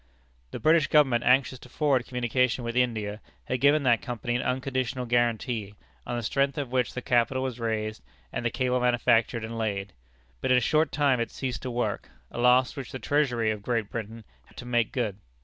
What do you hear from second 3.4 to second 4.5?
had given that Company an